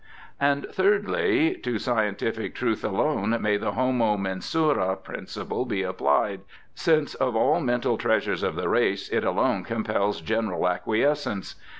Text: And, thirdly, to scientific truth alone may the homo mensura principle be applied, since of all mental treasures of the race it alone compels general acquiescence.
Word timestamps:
And, 0.39 0.65
thirdly, 0.71 1.53
to 1.57 1.77
scientific 1.77 2.55
truth 2.55 2.83
alone 2.83 3.39
may 3.39 3.55
the 3.57 3.73
homo 3.73 4.17
mensura 4.17 4.95
principle 4.95 5.63
be 5.63 5.83
applied, 5.83 6.41
since 6.73 7.13
of 7.13 7.35
all 7.35 7.59
mental 7.59 7.99
treasures 7.99 8.41
of 8.41 8.55
the 8.55 8.67
race 8.67 9.09
it 9.09 9.23
alone 9.23 9.63
compels 9.63 10.19
general 10.21 10.67
acquiescence. 10.67 11.53